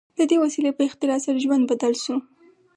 د 0.17 0.19
دې 0.29 0.37
وسیلې 0.43 0.71
په 0.77 0.81
اختراع 0.87 1.19
سره 1.25 1.41
ژوند 1.43 1.63
بدل 1.71 1.93
شو. 2.03 2.15